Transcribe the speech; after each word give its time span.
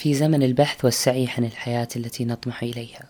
في 0.00 0.14
زمن 0.14 0.42
البحث 0.42 0.84
والسعي 0.84 1.28
عن 1.28 1.44
الحياة 1.44 1.88
التي 1.96 2.24
نطمح 2.24 2.62
إليها. 2.62 3.08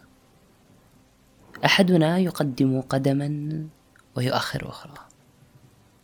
أحدنا 1.64 2.18
يقدم 2.18 2.80
قدما 2.80 3.66
ويؤخر 4.16 4.68
أخرى. 4.68 4.94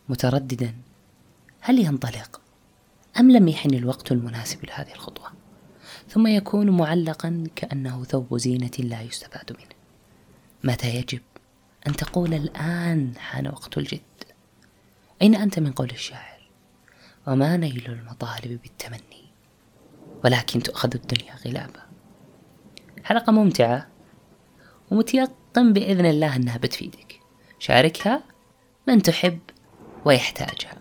مترددا 0.09 0.75
هل 1.61 1.79
ينطلق 1.79 2.41
أم 3.19 3.31
لم 3.31 3.47
يحن 3.47 3.73
الوقت 3.73 4.11
المناسب 4.11 4.65
لهذه 4.65 4.91
الخطوة؟ 4.93 5.31
ثم 6.09 6.27
يكون 6.27 6.69
معلقا 6.69 7.43
كأنه 7.55 8.03
ثوب 8.03 8.37
زينة 8.37 8.71
لا 8.79 9.01
يستفاد 9.01 9.51
منه. 9.51 9.75
متى 10.63 10.95
يجب 10.95 11.21
أن 11.87 11.95
تقول 11.95 12.33
الآن 12.33 13.13
حان 13.17 13.47
وقت 13.47 13.77
الجد؟ 13.77 14.01
أين 15.21 15.35
أنت 15.35 15.59
من 15.59 15.71
قول 15.71 15.89
الشاعر؟ 15.89 16.49
وما 17.27 17.57
نيل 17.57 17.85
المطالب 17.87 18.61
بالتمني؟ 18.61 19.26
ولكن 20.25 20.63
تؤخذ 20.63 20.89
الدنيا 20.95 21.35
غلابا 21.45 21.87
حلقة 23.03 23.31
ممتعة 23.31 23.87
ومتيقن 24.91 25.73
بإذن 25.73 26.05
الله 26.05 26.35
أنها 26.35 26.57
بتفيدك. 26.57 27.19
شاركها 27.59 28.23
من 28.87 29.01
تحب 29.01 29.39
ويحتاجها. 30.05 30.77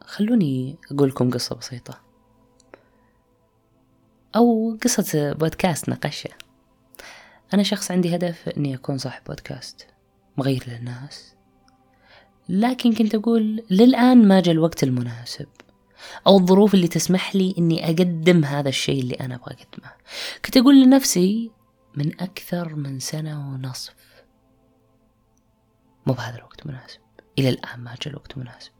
خلوني 0.00 0.76
أقول 0.92 1.08
لكم 1.08 1.30
قصة 1.30 1.56
بسيطة. 1.56 2.00
أو 4.36 4.78
قصة 4.82 5.32
بودكاست 5.32 5.88
نقشة. 5.88 6.47
أنا 7.54 7.62
شخص 7.62 7.90
عندي 7.90 8.14
هدف 8.16 8.48
إني 8.48 8.74
أكون 8.74 8.98
صاحب 8.98 9.22
بودكاست 9.24 9.86
مغير 10.36 10.64
للناس. 10.68 11.34
لكن 12.48 12.94
كنت 12.94 13.14
أقول 13.14 13.64
للآن 13.70 14.28
ما 14.28 14.40
جاء 14.40 14.54
الوقت 14.54 14.82
المناسب 14.82 15.46
أو 16.26 16.38
الظروف 16.38 16.74
اللي 16.74 16.88
تسمح 16.88 17.36
لي 17.36 17.54
إني 17.58 17.86
أقدم 17.86 18.44
هذا 18.44 18.68
الشيء 18.68 19.00
اللي 19.00 19.14
أنا 19.14 19.34
أبغى 19.34 19.54
أقدمه. 19.54 19.92
كنت 20.44 20.56
أقول 20.56 20.82
لنفسي 20.82 21.50
من 21.94 22.20
أكثر 22.20 22.74
من 22.74 23.00
سنة 23.00 23.50
ونصف 23.50 23.94
مو 26.06 26.12
بهذا 26.12 26.36
الوقت 26.36 26.66
مناسب 26.66 27.00
إلى 27.38 27.48
الآن 27.48 27.80
ما 27.80 27.94
جاء 28.02 28.08
الوقت 28.08 28.38
مناسب 28.38 28.72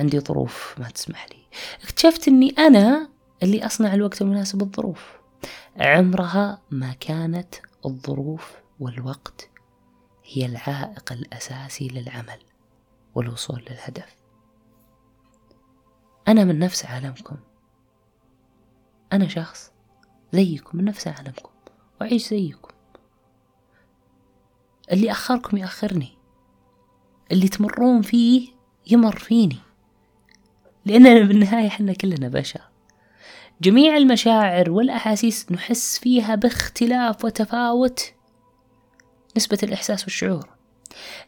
عندي 0.00 0.20
ظروف 0.20 0.74
ما 0.78 0.90
تسمح 0.90 1.26
لي. 1.30 1.46
اكتشفت 1.84 2.28
إني 2.28 2.50
أنا 2.58 3.08
اللي 3.42 3.66
أصنع 3.66 3.94
الوقت 3.94 4.22
المناسب 4.22 4.62
الظروف. 4.62 5.12
عمرها 5.76 6.62
ما 6.70 6.92
كانت 7.00 7.54
الظروف 7.86 8.56
والوقت 8.80 9.50
هي 10.24 10.46
العائق 10.46 11.12
الأساسي 11.12 11.88
للعمل 11.88 12.38
والوصول 13.14 13.64
للهدف. 13.70 14.16
أنا 16.28 16.44
من 16.44 16.58
نفس 16.58 16.86
عالمكم. 16.86 17.36
أنا 19.12 19.28
شخص 19.28 19.72
زيكم 20.32 20.78
من 20.78 20.84
نفس 20.84 21.08
عالمكم. 21.08 21.50
واعيش 22.00 22.28
زيكم. 22.28 22.74
اللي 24.92 25.10
أخركم 25.10 25.56
يأخرني. 25.56 26.18
اللي 27.32 27.48
تمرون 27.48 28.02
فيه 28.02 28.48
يمر 28.86 29.18
فيني. 29.18 29.58
لأننا 30.84 31.20
بالنهاية 31.26 31.68
حنا 31.68 31.92
كلنا 31.92 32.28
بشر. 32.28 32.73
جميع 33.60 33.96
المشاعر 33.96 34.70
والأحاسيس 34.70 35.52
نحس 35.52 35.98
فيها 35.98 36.34
باختلاف 36.34 37.24
وتفاوت 37.24 38.12
نسبة 39.36 39.58
الإحساس 39.62 40.04
والشعور. 40.04 40.48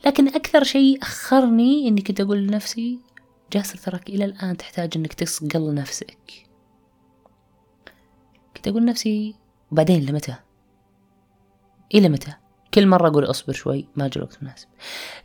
لكن 0.06 0.28
أكثر 0.28 0.64
شيء 0.64 0.98
أخرني 1.02 1.88
إني 1.88 2.02
كنت 2.02 2.20
أقول 2.20 2.38
لنفسي 2.38 3.00
جاسر 3.52 3.78
تراك 3.78 4.08
إلى 4.08 4.24
الآن 4.24 4.56
تحتاج 4.56 4.92
إنك 4.96 5.12
تصقل 5.12 5.74
نفسك. 5.74 6.46
كنت 8.56 8.68
أقول 8.68 8.82
لنفسي 8.82 9.34
وبعدين 9.72 10.06
لمتى؟ 10.06 10.34
إلى 11.94 12.08
متى؟ 12.08 12.32
كل 12.74 12.86
مرة 12.86 13.08
أقول 13.08 13.24
أصبر 13.24 13.52
شوي 13.52 13.88
ما 13.96 14.08
جاء 14.08 14.16
الوقت 14.16 14.38
المناسب. 14.38 14.68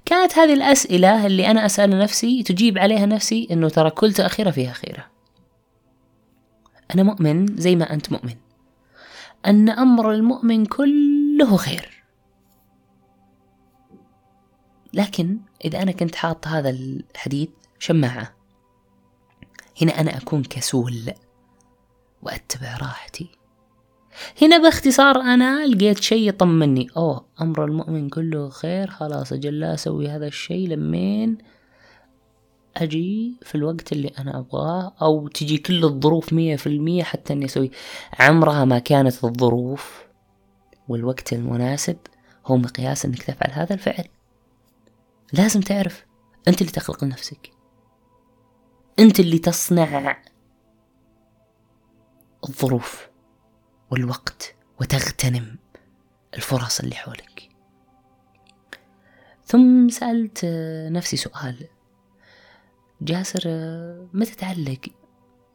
كانت 0.05 0.37
هذه 0.37 0.53
الأسئلة 0.53 1.25
اللي 1.25 1.51
أنا 1.51 1.65
أسأل 1.65 1.99
نفسي 1.99 2.43
تجيب 2.43 2.77
عليها 2.77 3.05
نفسي 3.05 3.47
أنه 3.51 3.69
ترى 3.69 3.89
كل 3.89 4.13
تأخيرة 4.13 4.51
فيها 4.51 4.73
خيرة 4.73 5.20
أنا 6.93 7.03
مؤمن 7.03 7.45
زي 7.57 7.75
ما 7.75 7.93
أنت 7.93 8.11
مؤمن. 8.11 8.35
أن 9.45 9.69
أمر 9.69 10.11
المؤمن 10.11 10.65
كله 10.65 11.57
خير. 11.57 12.03
لكن 14.93 15.39
إذا 15.65 15.81
أنا 15.81 15.91
كنت 15.91 16.15
حاط 16.15 16.47
هذا 16.47 16.69
الحديث 16.69 17.49
شماعة. 17.79 18.35
هنا 19.81 19.99
أنا 19.99 20.17
أكون 20.17 20.43
كسول 20.43 21.11
وأتبع 22.21 22.77
راحتي. 22.77 23.29
هنا 24.41 24.57
باختصار 24.57 25.17
أنا 25.21 25.65
لقيت 25.65 25.99
شيء 25.99 26.29
يطمني. 26.29 26.87
أوه 26.97 27.25
أمر 27.41 27.65
المؤمن 27.65 28.09
كله 28.09 28.49
خير 28.49 28.87
خلاص 28.87 29.33
أجل 29.33 29.59
لا 29.59 29.73
أسوي 29.73 30.09
هذا 30.09 30.27
الشيء 30.27 30.67
لمين؟ 30.67 31.37
أجي 32.77 33.37
في 33.41 33.55
الوقت 33.55 33.91
اللي 33.91 34.11
أنا 34.19 34.39
أبغاه 34.39 34.93
أو 35.01 35.27
تجي 35.27 35.57
كل 35.57 35.83
الظروف 35.83 36.33
مية 36.33 36.55
في 36.55 36.67
المية 36.67 37.03
حتى 37.03 37.33
أني 37.33 37.45
أسوي. 37.45 37.71
عمرها 38.19 38.65
ما 38.65 38.79
كانت 38.79 39.23
الظروف 39.23 40.05
والوقت 40.87 41.33
المناسب 41.33 41.97
هو 42.45 42.57
مقياس 42.57 43.05
أنك 43.05 43.23
تفعل 43.23 43.51
هذا 43.51 43.73
الفعل. 43.73 44.07
لازم 45.33 45.61
تعرف 45.61 46.05
أنت 46.47 46.61
اللي 46.61 46.71
تخلق 46.71 47.03
لنفسك. 47.03 47.51
أنت 48.99 49.19
اللي 49.19 49.39
تصنع 49.39 50.17
الظروف 52.49 53.09
والوقت 53.91 54.55
وتغتنم 54.81 55.57
الفرص 56.33 56.79
اللي 56.79 56.95
حولك. 56.95 57.49
ثم 59.45 59.89
سألت 59.89 60.39
نفسي 60.91 61.17
سؤال. 61.17 61.67
جاسر 63.01 63.41
متى 64.13 64.35
تعلق 64.35 64.87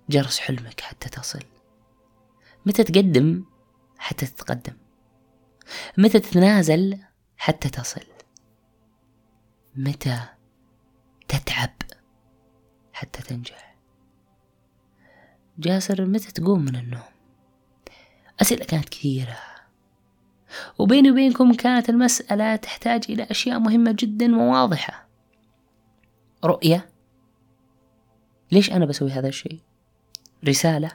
جرس 0.08 0.38
حلمك 0.38 0.80
حتى 0.80 1.08
تصل؟ 1.08 1.42
متى 2.66 2.84
تقدم 2.84 3.44
حتى 3.98 4.26
تتقدم؟ 4.26 4.76
متى 5.98 6.20
تتنازل 6.20 6.98
حتى 7.36 7.68
تصل؟ 7.68 8.04
متى 9.76 10.20
تتعب 11.28 11.74
حتى 12.92 13.22
تنجح؟ 13.22 13.76
جاسر 15.58 16.04
متى 16.04 16.32
تقوم 16.32 16.64
من 16.64 16.76
النوم؟ 16.76 17.02
أسئلة 18.40 18.64
كانت 18.64 18.88
كثيرة. 18.88 19.38
وبيني 20.78 21.10
وبينكم 21.10 21.54
كانت 21.54 21.90
المسألة 21.90 22.56
تحتاج 22.56 23.04
إلى 23.08 23.22
أشياء 23.22 23.58
مهمة 23.58 23.96
جدا 23.98 24.36
وواضحة. 24.36 25.08
رؤية؟ 26.44 26.95
ليش 28.52 28.72
أنا 28.72 28.84
بسوي 28.86 29.10
هذا 29.10 29.28
الشيء؟ 29.28 29.60
رسالة. 30.48 30.90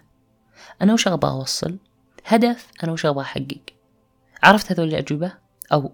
أنا 0.82 0.94
وش 0.94 1.08
أبغى 1.08 1.32
أوصل؟ 1.32 1.78
هدف. 2.26 2.68
أنا 2.84 2.92
وش 2.92 3.06
أبغى 3.06 3.24
أحقق؟ 3.24 3.62
عرفت 4.44 4.72
هذول 4.72 4.88
الأجوبة 4.88 5.34
أو 5.74 5.92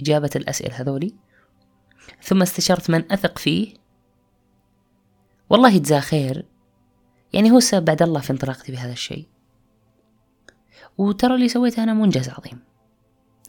إجابة 0.00 0.30
الأسئلة 0.36 0.80
هذولي؟ 0.80 1.14
ثم 2.22 2.42
استشرت 2.42 2.90
من 2.90 3.12
أثق 3.12 3.38
فيه؟ 3.38 3.74
والله 5.50 5.70
يجزاه 5.70 6.00
خير. 6.00 6.44
يعني 7.32 7.50
هو 7.50 7.58
السبب 7.58 7.84
بعد 7.84 8.02
الله 8.02 8.20
في 8.20 8.30
انطلاقتي 8.30 8.72
بهذا 8.72 8.92
الشيء. 8.92 9.26
وترى 10.98 11.34
اللي 11.34 11.48
سويته 11.48 11.82
أنا 11.82 11.94
منجز 11.94 12.28
عظيم. 12.28 12.58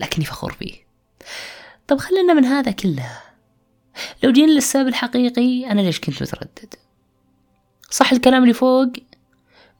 لكني 0.01 0.25
فخور 0.25 0.51
فيه. 0.51 0.73
طب 1.87 1.97
خلينا 1.97 2.33
من 2.33 2.45
هذا 2.45 2.71
كله. 2.71 3.21
لو 4.23 4.31
جينا 4.31 4.51
للسبب 4.51 4.87
الحقيقي 4.87 5.71
أنا 5.71 5.81
ليش 5.81 5.99
كنت 5.99 6.21
متردد؟ 6.21 6.75
صح 7.89 8.11
الكلام 8.11 8.43
اللي 8.43 8.53
فوق؟ 8.53 8.87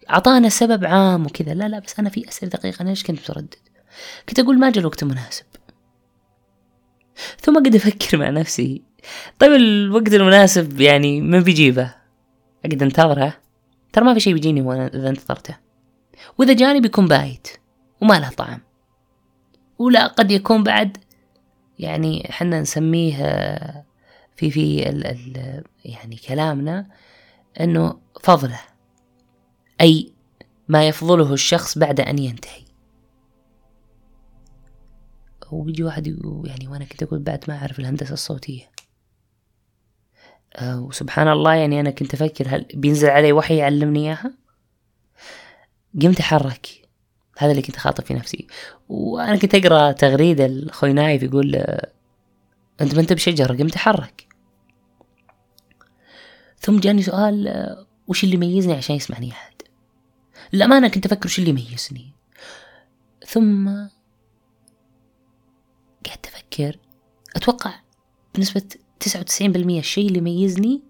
أعطانا 0.10 0.50
سبب 0.50 0.86
عام 0.86 1.26
وكذا. 1.26 1.54
لا 1.54 1.68
لا 1.68 1.80
بس 1.80 2.00
أنا 2.00 2.10
في 2.10 2.30
أسئلة 2.30 2.52
دقيقة 2.52 2.82
أنا 2.82 2.90
ليش 2.90 3.04
كنت 3.04 3.20
متردد؟ 3.20 3.56
كنت 4.30 4.40
أقول 4.40 4.60
ما 4.60 4.70
جاء 4.70 4.80
الوقت 4.80 5.04
المناسب. 5.04 5.46
ثم 7.40 7.56
قد 7.56 7.76
أفكر 7.76 8.18
مع 8.18 8.30
نفسي. 8.30 8.82
طيب 9.40 9.52
الوقت 9.52 10.14
المناسب 10.14 10.82
يعني 10.82 11.22
من 11.22 11.40
بيجيبه 11.40 11.94
أقعد 12.66 12.84
أنتظره. 12.84 13.38
ترى 13.94 14.06
ما 14.06 14.14
في 14.14 14.20
شيء 14.20 14.34
بيجيني 14.34 14.62
وأنا 14.62 14.88
إذا 14.88 15.10
انتظرته. 15.10 15.56
وإذا 16.38 16.54
جاني 16.54 16.82
بيكون 16.82 17.08
بايت 17.08 17.48
وما 18.02 18.20
له 18.20 18.30
طعم. 18.30 18.60
ولا 19.80 20.08
قد 20.08 20.32
يكون 20.32 20.64
بعد 20.64 20.98
يعني 21.80 22.28
حنا 22.30 22.62
نسميه 22.62 23.18
في 24.36 24.52
في 24.52 24.90
ال 24.90 25.06
ال 25.08 25.64
يعني 25.86 26.16
كلامنا 26.16 26.88
إنه 27.60 28.00
فضله 28.24 28.60
أي 29.82 30.14
ما 30.68 30.88
يفضله 30.88 31.34
الشخص 31.34 31.78
بعد 31.78 32.00
أن 32.00 32.20
ينتهي. 32.20 32.64
وبيجي 35.52 35.84
واحد 35.84 36.08
يعني 36.46 36.68
وأنا 36.68 36.86
كنت 36.86 37.04
أقول 37.04 37.20
بعد 37.20 37.44
ما 37.48 37.58
أعرف 37.58 37.80
الهندسة 37.80 38.14
الصوتية. 38.14 38.72
أه 40.56 40.82
وسبحان 40.82 41.28
الله 41.28 41.54
يعني 41.54 41.80
أنا 41.80 41.90
كنت 41.90 42.14
أفكر 42.14 42.48
هل 42.48 42.66
بينزل 42.74 43.10
علي 43.10 43.32
وحي 43.32 43.58
يعلمني 43.58 44.00
إياها؟ 44.00 44.34
قمت 46.02 46.20
أحرك. 46.20 46.68
هذا 47.38 47.52
اللي 47.52 47.62
كنت 47.62 47.76
خاطب 47.76 48.04
في 48.04 48.14
نفسي. 48.14 48.48
وأنا 48.90 49.36
كنت 49.38 49.56
أقرأ 49.56 49.92
تغريدة 49.92 50.48
لأخوي 50.48 50.94
نايف 50.94 51.24
يقول 51.24 51.56
آه، 51.56 51.92
أنت 52.82 52.96
ما 52.96 53.02
أنت 53.02 53.14
بشجرة 53.14 53.58
قمت 53.58 53.76
أحرك. 53.76 54.29
ثم 56.60 56.80
جاني 56.80 57.02
سؤال 57.02 57.86
وش 58.08 58.24
اللي 58.24 58.36
يميزني 58.36 58.74
عشان 58.74 58.96
يسمعني 58.96 59.32
أحد؟ 59.32 59.54
للأمانة 60.54 60.88
كنت 60.88 61.06
أفكر 61.06 61.26
وش 61.26 61.40
اللي 61.40 61.50
يميزني. 61.50 62.14
ثم 63.28 63.68
قعدت 66.06 66.26
أفكر 66.26 66.80
أتوقع 67.36 67.80
بنسبة 68.36 68.64
تسعة 69.00 69.20
وتسعين 69.20 69.52
بالمية 69.52 69.80
الشيء 69.80 70.08
اللي 70.08 70.18
يميزني 70.18 70.84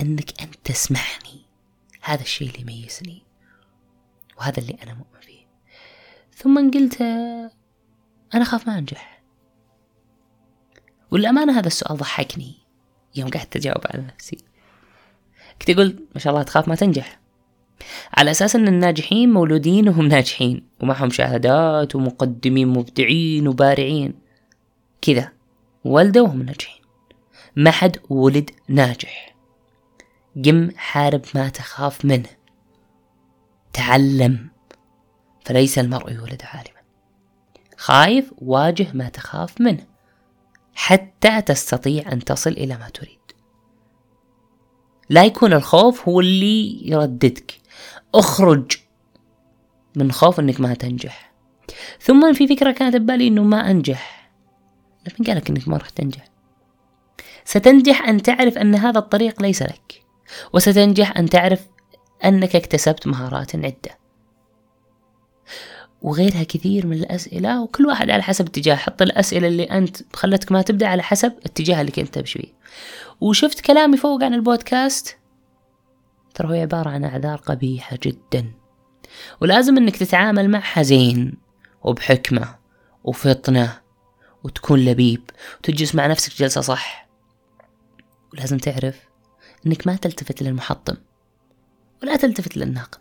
أنك 0.00 0.42
أنت 0.42 0.54
تسمعني. 0.64 1.46
هذا 2.02 2.22
الشيء 2.22 2.48
اللي 2.48 2.60
يميزني 2.60 3.22
وهذا 4.38 4.58
اللي 4.58 4.76
أنا 4.82 4.94
مؤمن 4.94 5.20
فيه. 5.20 5.46
ثم 6.34 6.70
قلت 6.70 7.00
أنا 8.34 8.42
أخاف 8.42 8.66
ما 8.66 8.78
أنجح. 8.78 9.22
والأمانة 11.10 11.58
هذا 11.58 11.66
السؤال 11.66 11.96
ضحكني. 11.96 12.67
يوم 13.16 13.30
قعدت 13.30 13.56
أجاوب 13.56 13.80
على 13.86 14.02
نفسي. 14.02 14.38
كنت 15.60 15.70
أقول 15.70 16.06
ما 16.14 16.20
شاء 16.20 16.32
الله 16.32 16.42
تخاف 16.42 16.68
ما 16.68 16.74
تنجح. 16.74 17.20
على 18.14 18.30
أساس 18.30 18.56
أن 18.56 18.68
الناجحين 18.68 19.32
مولودين 19.32 19.88
وهم 19.88 20.08
ناجحين 20.08 20.68
ومعهم 20.80 21.10
شهادات 21.10 21.94
ومقدمين 21.96 22.68
مبدعين 22.68 23.48
وبارعين. 23.48 24.14
كذا. 25.02 25.32
ولدوا 25.84 26.26
وهم 26.26 26.42
ناجحين. 26.42 26.82
ما 27.56 27.70
حد 27.70 27.96
ولد 28.10 28.50
ناجح. 28.68 29.36
قم 30.44 30.70
حارب 30.76 31.22
ما 31.34 31.48
تخاف 31.48 32.04
منه. 32.04 32.28
تعلم. 33.72 34.48
فليس 35.44 35.78
المرء 35.78 36.12
يولد 36.12 36.42
عالما. 36.44 36.78
خايف 37.76 38.32
واجه 38.38 38.86
ما 38.94 39.08
تخاف 39.08 39.60
منه. 39.60 39.86
حتى 40.80 41.42
تستطيع 41.42 42.12
أن 42.12 42.24
تصل 42.24 42.50
إلى 42.50 42.76
ما 42.76 42.88
تريد. 42.88 43.18
لا 45.10 45.24
يكون 45.24 45.52
الخوف 45.52 46.08
هو 46.08 46.20
اللي 46.20 46.88
يرددك. 46.88 47.54
اخرج 48.14 48.72
من 49.96 50.12
خوف 50.12 50.40
إنك 50.40 50.60
ما 50.60 50.74
تنجح. 50.74 51.32
ثم 52.00 52.32
في 52.32 52.48
فكرة 52.48 52.72
كانت 52.72 52.96
ببالي 52.96 53.28
إنه 53.28 53.42
ما 53.42 53.70
أنجح. 53.70 54.30
من 55.18 55.26
قالك 55.26 55.50
إنك 55.50 55.68
ما 55.68 55.76
راح 55.76 55.90
تنجح. 55.90 56.28
ستنجح 57.44 58.08
أن 58.08 58.22
تعرف 58.22 58.58
أن 58.58 58.74
هذا 58.74 58.98
الطريق 58.98 59.42
ليس 59.42 59.62
لك. 59.62 60.02
وستنجح 60.54 61.16
أن 61.16 61.28
تعرف 61.28 61.68
أنك 62.24 62.56
اكتسبت 62.56 63.06
مهارات 63.06 63.56
عدة. 63.56 63.98
وغيرها 66.02 66.42
كثير 66.42 66.86
من 66.86 66.96
الأسئلة 66.96 67.62
وكل 67.62 67.86
واحد 67.86 68.10
على 68.10 68.22
حسب 68.22 68.46
اتجاه 68.46 68.74
حط 68.74 69.02
الأسئلة 69.02 69.48
اللي 69.48 69.64
أنت 69.64 69.96
خلتك 70.16 70.52
ما 70.52 70.62
تبدأ 70.62 70.86
على 70.86 71.02
حسب 71.02 71.32
اتجاه 71.44 71.80
اللي 71.80 71.92
كنت 71.92 72.14
تمشي 72.14 72.38
فيه 72.38 72.52
وشفت 73.20 73.60
كلامي 73.60 73.96
فوق 73.96 74.24
عن 74.24 74.34
البودكاست؟ 74.34 75.16
ترى 76.34 76.48
هو 76.48 76.52
عبارة 76.52 76.90
عن 76.90 77.04
أعذار 77.04 77.36
قبيحة 77.36 77.98
جدا. 78.02 78.52
ولازم 79.40 79.76
إنك 79.76 79.96
تتعامل 79.96 80.50
معها 80.50 80.82
زين 80.82 81.34
وبحكمة 81.82 82.54
وفطنة 83.04 83.80
وتكون 84.44 84.84
لبيب 84.84 85.30
وتجلس 85.58 85.94
مع 85.94 86.06
نفسك 86.06 86.38
جلسة 86.38 86.60
صح. 86.60 87.08
ولازم 88.32 88.58
تعرف 88.58 89.00
إنك 89.66 89.86
ما 89.86 89.96
تلتفت 89.96 90.42
للمحطم 90.42 90.94
ولا 92.02 92.16
تلتفت 92.16 92.56
للناقد. 92.56 93.00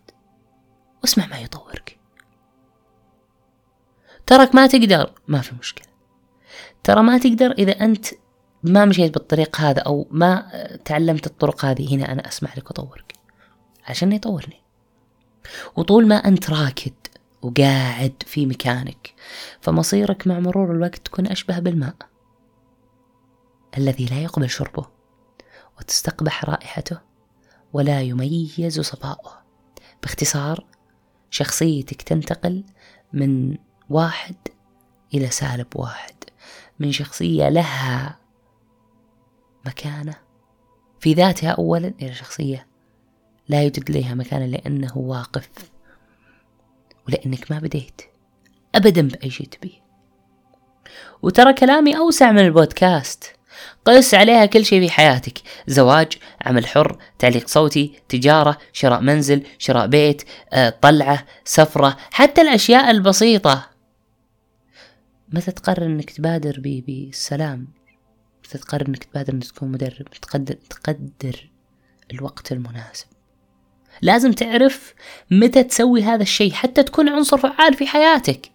واسمع 1.01 1.27
ما 1.27 1.39
يطورك. 1.39 1.96
ترك 4.27 4.55
ما 4.55 4.67
تقدر 4.67 5.11
ما 5.27 5.41
في 5.41 5.55
مشكلة. 5.55 5.87
ترى 6.83 7.03
ما 7.03 7.17
تقدر 7.17 7.51
إذا 7.51 7.71
أنت 7.71 8.05
ما 8.63 8.85
مشيت 8.85 9.13
بالطريق 9.13 9.61
هذا 9.61 9.81
أو 9.81 10.07
ما 10.11 10.51
تعلمت 10.85 11.27
الطرق 11.27 11.65
هذه 11.65 11.95
هنا 11.95 12.11
أنا 12.11 12.27
أسمح 12.27 12.57
لك 12.57 12.71
أطورك 12.71 13.13
عشان 13.85 14.11
يطورني. 14.11 14.61
وطول 15.75 16.07
ما 16.07 16.15
أنت 16.15 16.49
راكد 16.49 16.93
وقاعد 17.41 18.23
في 18.25 18.45
مكانك 18.45 19.13
فمصيرك 19.61 20.27
مع 20.27 20.39
مرور 20.39 20.71
الوقت 20.71 21.05
تكون 21.05 21.27
أشبه 21.27 21.59
بالماء 21.59 21.95
الذي 23.77 24.05
لا 24.05 24.21
يقبل 24.21 24.49
شربه 24.49 24.87
وتستقبح 25.79 26.45
رائحته 26.45 26.99
ولا 27.73 28.01
يميز 28.01 28.79
صفاؤه. 28.79 29.43
باختصار 30.03 30.65
شخصيتك 31.29 32.01
تنتقل 32.01 32.63
من 33.13 33.57
واحد 33.89 34.35
إلى 35.13 35.29
سالب 35.29 35.67
واحد. 35.75 36.15
من 36.79 36.91
شخصية 36.91 37.49
لها 37.49 38.17
مكانة. 39.65 40.15
في 40.99 41.13
ذاتها 41.13 41.49
أولا 41.49 41.93
إلى 42.01 42.13
شخصية 42.13 42.67
لا 43.47 43.63
يوجد 43.63 43.91
لها 43.91 44.13
مكان 44.13 44.51
لأنه 44.51 44.97
واقف. 44.97 45.49
ولأنك 47.07 47.51
ما 47.51 47.59
بديت. 47.59 48.01
أبدا 48.75 49.07
بأي 49.07 49.29
شيء 49.29 49.47
تبيه. 49.47 49.87
وترى 51.21 51.53
كلامي 51.53 51.97
أوسع 51.97 52.31
من 52.31 52.39
البودكاست. 52.39 53.33
قس 53.85 54.13
عليها 54.13 54.45
كل 54.45 54.65
شيء 54.65 54.87
في 54.87 54.93
حياتك. 54.93 55.37
زواج 55.67 56.13
عمل 56.45 56.67
حر 56.67 56.97
تعليق 57.19 57.47
صوتي 57.47 57.99
تجارة 58.09 58.57
شراء 58.73 59.01
منزل 59.01 59.43
شراء 59.57 59.87
بيت 59.87 60.23
آه، 60.53 60.69
طلعة 60.81 61.25
سفرة 61.45 61.97
حتى 62.11 62.41
الأشياء 62.41 62.91
البسيطة. 62.91 63.76
متى 65.33 65.51
تقرر 65.51 65.85
إنك 65.85 66.11
تبادر 66.11 66.59
بالسلام 66.59 67.67
متى 68.45 68.57
تقرر 68.57 68.87
إنك 68.87 69.03
تبادر 69.03 69.33
إنك 69.33 69.43
تكون 69.43 69.71
مدرب. 69.71 70.07
تقدر 70.21 70.53
تقدر 70.53 71.49
الوقت 72.13 72.51
المناسب. 72.51 73.07
لازم 74.01 74.31
تعرف 74.31 74.93
متى 75.31 75.63
تسوي 75.63 76.03
هذا 76.03 76.21
الشيء 76.21 76.51
حتى 76.51 76.83
تكون 76.83 77.09
عنصر 77.09 77.37
فعال 77.37 77.73
في 77.73 77.87
حياتك. 77.87 78.51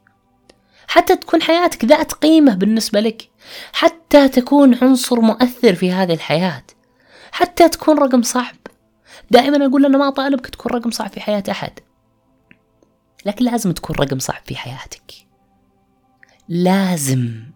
حتى 0.89 1.17
تكون 1.17 1.43
حياتك 1.43 1.85
ذات 1.85 2.13
قيمة 2.13 2.55
بالنسبة 2.55 3.01
لك. 3.01 3.29
حتى 3.73 4.29
تكون 4.29 4.75
عنصر 4.75 5.21
مؤثر 5.21 5.75
في 5.75 5.93
هذه 5.93 6.15
الحياة. 6.15 6.65
حتى 7.33 7.69
تكون 7.69 7.99
رقم 7.99 8.23
صعب. 8.23 8.57
دائما 9.31 9.67
أقول 9.67 9.87
أنا 9.87 9.99
ما 9.99 10.11
طالبك 10.11 10.47
تكون 10.47 10.73
رقم 10.73 10.91
صعب 10.91 11.11
في 11.11 11.21
حياة 11.21 11.45
أحد. 11.51 11.81
لكن 13.27 13.45
لازم 13.45 13.73
تكون 13.73 13.97
رقم 13.97 14.19
صعب 14.19 14.43
في 14.47 14.57
حياتك. 14.57 15.32
لازم 16.49 17.53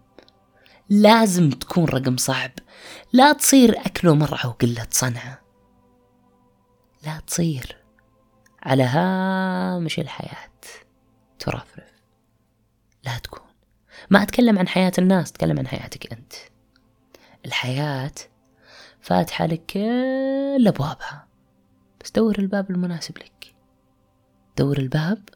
لازم 0.89 1.49
تكون 1.49 1.85
رقم 1.85 2.17
صعب. 2.17 2.51
لا 3.13 3.33
تصير 3.33 3.79
أكل 3.79 4.07
ومرعى 4.07 4.49
وقلة 4.49 4.87
صنعة 4.91 5.41
لا 7.05 7.19
تصير. 7.27 7.77
على 8.63 8.83
هامش 8.83 9.99
الحياة. 9.99 10.49
ترفرف. 11.39 11.91
لا 13.03 13.17
تكون. 13.17 13.47
ما 14.09 14.23
أتكلم 14.23 14.59
عن 14.59 14.67
حياة 14.67 14.91
الناس 14.97 15.29
أتكلم 15.29 15.59
عن 15.59 15.67
حياتك 15.67 16.11
أنت. 16.13 16.33
الحياة 17.45 18.13
فاتحة 19.01 19.45
لك 19.45 19.65
كل 19.65 20.67
أبوابها. 20.67 21.27
بس 22.01 22.11
دور 22.11 22.39
الباب 22.39 22.71
المناسب 22.71 23.17
لك. 23.17 23.55
دور 24.57 24.77
الباب 24.77 25.29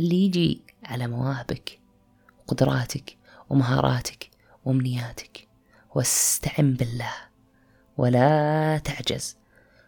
اللي 0.00 0.24
يجي 0.24 0.62
على 0.84 1.06
مواهبك. 1.06 1.80
وقدراتك 2.48 3.16
ومهاراتك 3.50 4.30
وأمنياتك. 4.64 5.48
واستعن 5.94 6.74
بالله 6.74 7.12
ولا 7.96 8.78
تعجز. 8.78 9.36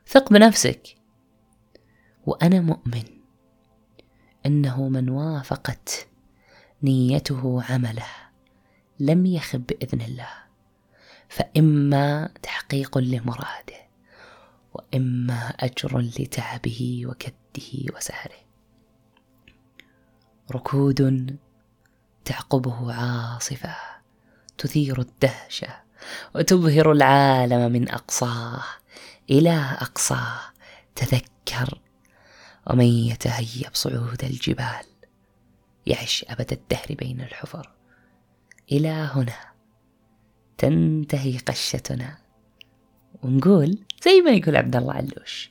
ثق 0.06 0.32
بنفسك. 0.32 0.96
وأنا 2.26 2.60
مؤمن 2.60 3.04
أنه 4.46 4.88
من 4.88 5.08
وافقت 5.08 6.08
نيته 6.82 7.62
عمله 7.62 8.06
لم 9.00 9.26
يخب 9.26 9.66
بإذن 9.66 10.00
الله 10.00 10.30
فإما 11.28 12.30
تحقيق 12.42 12.98
لمراده 12.98 13.80
وإما 14.74 15.48
أجر 15.48 15.98
لتعبه 15.98 17.02
وكده 17.06 17.94
وسهره. 17.96 18.40
ركود 20.52 21.36
تعقبه 22.24 22.92
عاصفة 22.92 23.76
تثير 24.58 25.00
الدهشة 25.00 25.68
وتبهر 26.34 26.92
العالم 26.92 27.72
من 27.72 27.90
أقصاه. 27.90 28.62
إلى 29.30 29.76
أقصاه 29.80 30.40
تذكر 30.96 31.80
ومن 32.66 32.84
يتهيب 32.84 33.70
صعود 33.72 34.24
الجبال 34.24 34.86
يعش 35.86 36.24
أبد 36.28 36.52
الدهر 36.52 36.86
بين 36.98 37.20
الحفر. 37.20 37.70
إلى 38.72 38.88
هنا 38.88 39.36
تنتهي 40.58 41.38
قشتنا. 41.38 42.18
ونقول 43.22 43.78
زي 44.04 44.20
ما 44.20 44.30
يقول 44.30 44.56
عبد 44.56 44.76
الله 44.76 44.94
علوش 44.94 45.50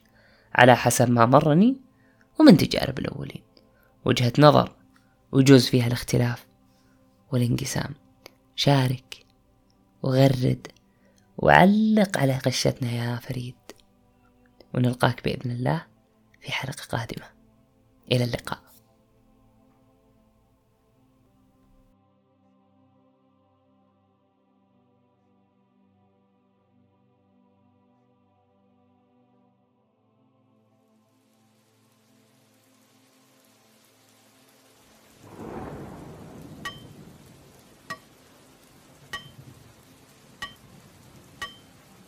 على 0.55 0.75
حسب 0.75 1.09
ما 1.09 1.25
مرني 1.25 1.81
ومن 2.39 2.57
تجارب 2.57 2.99
الأولين. 2.99 3.43
وجهة 4.05 4.33
نظر 4.39 4.75
وجوز 5.31 5.67
فيها 5.67 5.87
الاختلاف. 5.87 6.48
والانقسام. 7.31 7.95
شارك 8.55 9.25
وغرد 10.03 10.67
وعلق 11.37 12.17
على 12.17 12.33
قشتنا 12.33 12.91
يا 12.91 13.15
فريد. 13.15 13.55
ونلقاك 14.73 15.23
بإذن 15.23 15.51
الله 15.51 15.85
في 16.41 16.51
حلقة 16.51 16.83
قادمة. 16.97 17.25
إلى 18.11 18.23
اللقاء. 18.23 18.68